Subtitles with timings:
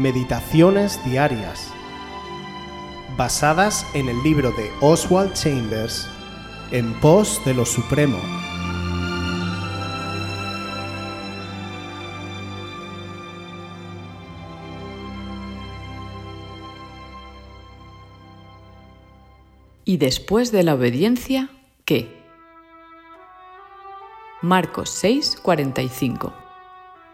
[0.00, 1.70] Meditaciones Diarias,
[3.18, 6.08] basadas en el libro de Oswald Chambers,
[6.70, 8.18] En pos de lo Supremo.
[19.84, 21.50] Y después de la obediencia,
[21.84, 22.24] ¿qué?
[24.40, 26.49] Marcos 6, 45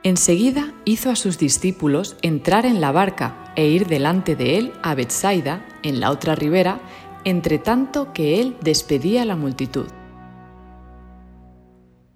[0.07, 4.95] Enseguida hizo a sus discípulos entrar en la barca e ir delante de él a
[4.95, 6.79] Bethsaida, en la otra ribera,
[7.25, 9.89] entre tanto que él despedía a la multitud.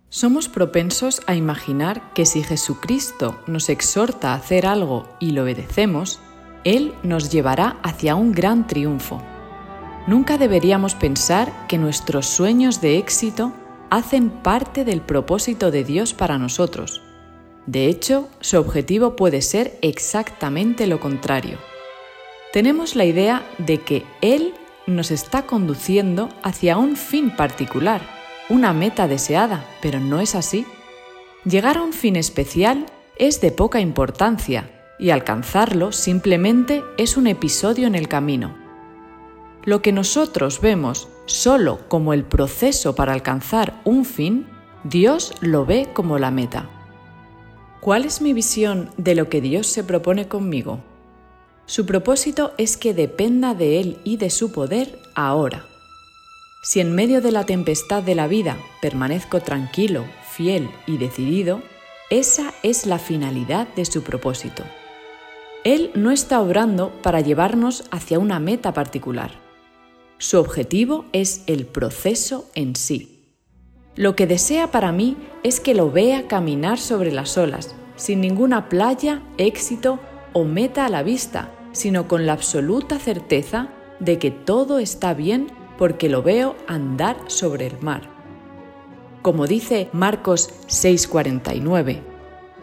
[0.09, 6.21] Somos propensos a imaginar que si Jesucristo nos exhorta a hacer algo y lo obedecemos,
[6.63, 9.21] Él nos llevará hacia un gran triunfo.
[10.07, 13.53] Nunca deberíamos pensar que nuestros sueños de éxito
[13.91, 17.03] hacen parte del propósito de Dios para nosotros
[17.71, 21.57] de hecho, su objetivo puede ser exactamente lo contrario.
[22.53, 24.55] Tenemos la idea de que Él
[24.89, 28.03] nos está conduciendo hacia un fin particular,
[28.49, 30.67] una meta deseada, pero no es así.
[31.45, 37.87] Llegar a un fin especial es de poca importancia y alcanzarlo simplemente es un episodio
[37.87, 38.53] en el camino.
[39.63, 44.49] Lo que nosotros vemos solo como el proceso para alcanzar un fin,
[44.83, 46.80] Dios lo ve como la meta.
[47.81, 50.81] ¿Cuál es mi visión de lo que Dios se propone conmigo?
[51.65, 55.65] Su propósito es que dependa de Él y de su poder ahora.
[56.63, 61.63] Si en medio de la tempestad de la vida permanezco tranquilo, fiel y decidido,
[62.11, 64.63] esa es la finalidad de su propósito.
[65.65, 69.31] Él no está obrando para llevarnos hacia una meta particular.
[70.19, 73.20] Su objetivo es el proceso en sí.
[73.97, 78.69] Lo que desea para mí es que lo vea caminar sobre las olas, sin ninguna
[78.69, 79.99] playa, éxito
[80.33, 85.49] o meta a la vista, sino con la absoluta certeza de que todo está bien
[85.77, 88.03] porque lo veo andar sobre el mar.
[89.23, 92.01] Como dice Marcos 6:49,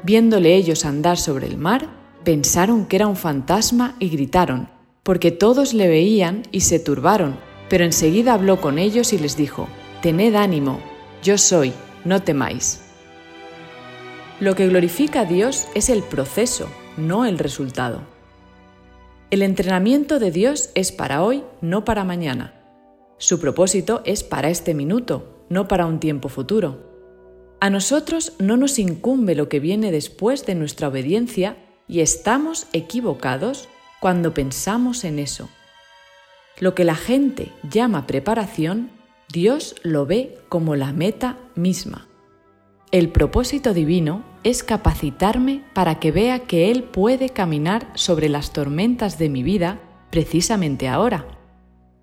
[0.04, 1.90] viéndole ellos andar sobre el mar,
[2.24, 4.70] pensaron que era un fantasma y gritaron,
[5.04, 7.38] porque todos le veían y se turbaron,
[7.70, 9.68] pero enseguida habló con ellos y les dijo,
[10.02, 10.80] Tened ánimo,
[11.24, 11.74] yo soy,
[12.06, 12.82] no temáis.
[14.40, 18.02] Lo que glorifica a Dios es el proceso, no el resultado.
[19.30, 22.54] El entrenamiento de Dios es para hoy, no para mañana.
[23.18, 26.88] Su propósito es para este minuto, no para un tiempo futuro.
[27.60, 31.58] A nosotros no nos incumbe lo que viene después de nuestra obediencia
[31.88, 33.68] y estamos equivocados
[34.00, 35.50] cuando pensamos en eso.
[36.60, 38.92] Lo que la gente llama preparación
[39.30, 42.08] Dios lo ve como la meta misma.
[42.92, 49.20] El propósito divino es capacitarme para que vea que Él puede caminar sobre las tormentas
[49.20, 51.28] de mi vida precisamente ahora.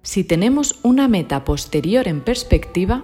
[0.03, 3.03] Si tenemos una meta posterior en perspectiva,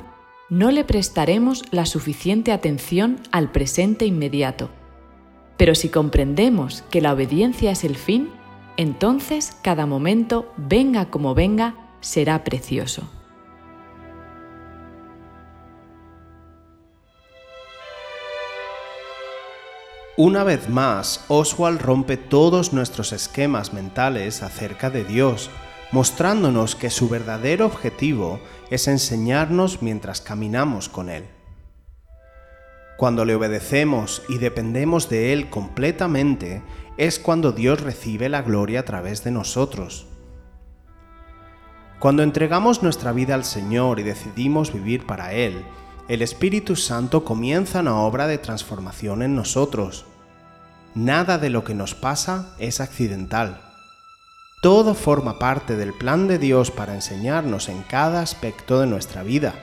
[0.51, 4.69] no le prestaremos la suficiente atención al presente inmediato.
[5.57, 8.29] Pero si comprendemos que la obediencia es el fin,
[8.77, 13.09] entonces cada momento, venga como venga, será precioso.
[20.23, 25.49] Una vez más, Oswald rompe todos nuestros esquemas mentales acerca de Dios,
[25.93, 28.39] mostrándonos que su verdadero objetivo
[28.69, 31.25] es enseñarnos mientras caminamos con Él.
[32.99, 36.63] Cuando le obedecemos y dependemos de Él completamente,
[36.99, 40.07] es cuando Dios recibe la gloria a través de nosotros.
[41.99, 45.65] Cuando entregamos nuestra vida al Señor y decidimos vivir para Él,
[46.09, 50.05] el Espíritu Santo comienza una obra de transformación en nosotros.
[50.95, 53.61] Nada de lo que nos pasa es accidental.
[54.61, 59.55] Todo forma parte del plan de Dios para enseñarnos en cada aspecto de nuestra vida.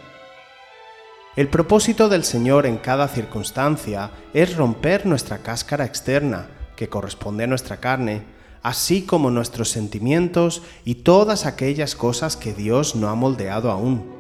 [1.36, 6.48] El propósito del Señor en cada circunstancia es romper nuestra cáscara externa,
[6.78, 8.24] que corresponde a nuestra carne,
[8.64, 14.16] así como nuestros sentimientos y todas aquellas cosas que Dios no ha moldeado aún.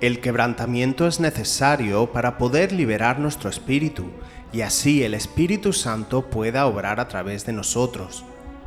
[0.00, 4.06] El quebrantamiento es necesario para poder liberar nuestro espíritu
[4.52, 8.24] y así el Espíritu Santo pueda obrar a través de nosotros.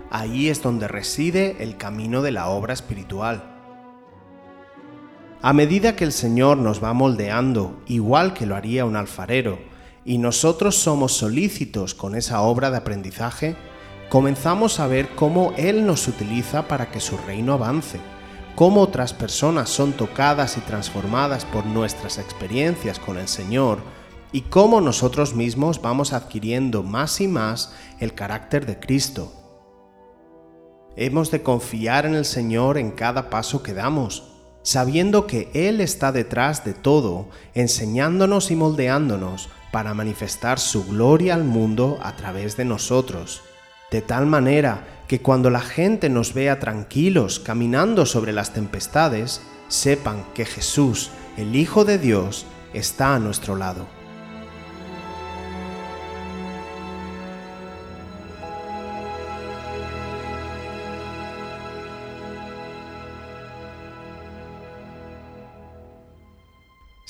[0.10, 3.44] Ahí es donde reside el camino de la obra espiritual.
[5.42, 9.60] A medida que el Señor nos va moldeando, igual que lo haría un alfarero,
[10.06, 13.56] y nosotros somos solícitos con esa obra de aprendizaje,
[14.10, 18.00] comenzamos a ver cómo Él nos utiliza para que su reino avance
[18.56, 23.80] cómo otras personas son tocadas y transformadas por nuestras experiencias con el Señor
[24.34, 29.32] y cómo nosotros mismos vamos adquiriendo más y más el carácter de Cristo.
[30.98, 34.32] Hemos de confiar en el Señor en cada paso que damos,
[34.64, 41.44] sabiendo que Él está detrás de todo, enseñándonos y moldeándonos para manifestar su gloria al
[41.44, 43.42] mundo a través de nosotros,
[43.92, 50.26] de tal manera que cuando la gente nos vea tranquilos caminando sobre las tempestades, sepan
[50.34, 54.03] que Jesús, el Hijo de Dios, está a nuestro lado.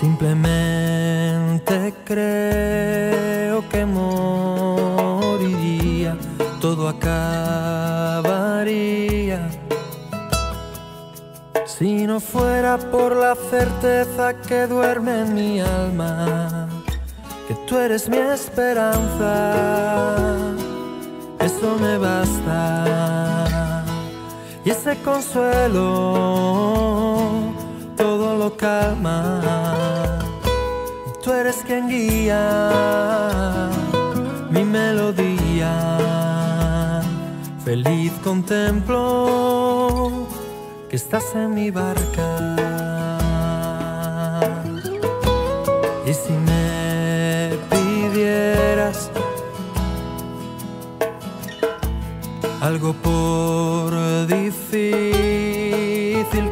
[0.00, 5.26] Simplemente creo que moriría,
[6.60, 7.10] todo acabaría.
[11.66, 16.68] Si no fuera por la certeza que duerme en mi alma,
[17.46, 19.90] que tú eres mi esperanza
[21.40, 23.84] eso me basta.
[24.64, 26.60] Y ese consuelo
[28.48, 29.42] calma.
[31.22, 33.68] Tú eres quien guía
[34.50, 35.72] mi melodía.
[37.64, 40.26] Feliz contemplo
[40.88, 42.56] que estás en mi barca.
[46.06, 49.10] Y si me pidieras
[52.60, 54.80] algo por difícil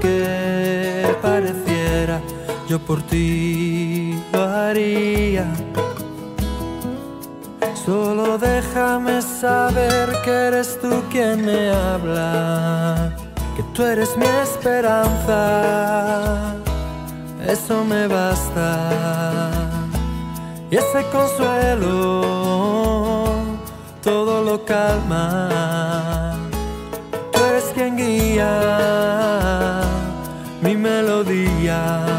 [0.00, 1.67] que pareciera,
[2.68, 5.46] yo por ti lo haría.
[7.84, 13.16] Solo déjame saber que eres tú quien me habla,
[13.56, 15.34] que tú eres mi esperanza,
[17.46, 18.90] eso me basta.
[20.70, 22.18] Y ese consuelo
[24.02, 26.36] todo lo calma.
[27.32, 29.80] Tú eres quien guía
[30.60, 32.17] mi melodía.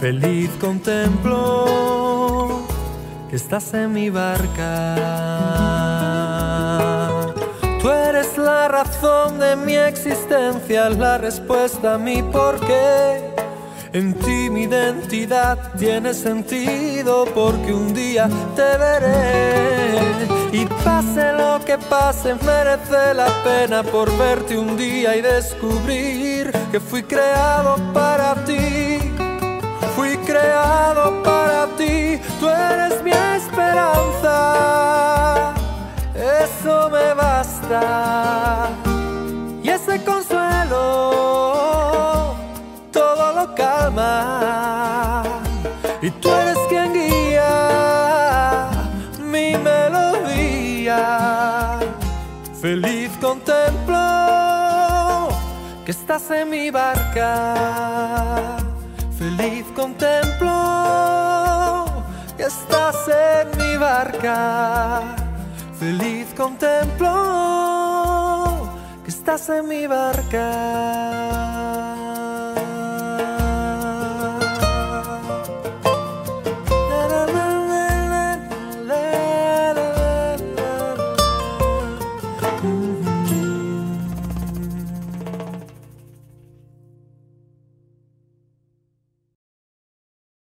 [0.00, 1.66] Feliz contemplo
[3.28, 4.94] que estás en mi barca.
[7.82, 13.34] Tú eres la razón de mi existencia, la respuesta a mi porqué.
[13.92, 19.98] En ti mi identidad tiene sentido porque un día te veré.
[20.52, 26.78] Y pase lo que pase, merece la pena por verte un día y descubrir que
[26.78, 28.98] fui creado para ti.
[29.98, 34.36] Fui creado para ti, tú eres mi esperanza.
[36.14, 38.68] Eso me basta.
[39.60, 41.48] Y ese consuelo
[43.56, 45.24] calma.
[46.00, 48.68] Y tú eres quien guía
[49.18, 51.00] mi melodía.
[52.60, 53.98] Feliz contemplo
[55.84, 58.67] que estás en mi barca.
[59.28, 60.54] Feliz contemplo
[62.38, 65.02] que estás en mi barca.
[65.78, 67.12] Feliz contemplo
[69.04, 71.27] que estás en mi barca.